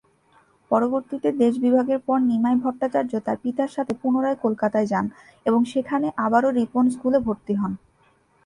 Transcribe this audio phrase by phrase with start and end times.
[0.71, 5.05] পরবর্তীতে দেশ বিভাগের পর নিমাই ভট্টাচার্য তাঁর পিতার সাথে পুনরায় কলতায় যান
[5.45, 7.71] এবং সেখানে আবারো রিপন স্কুলে ভর্তি হন।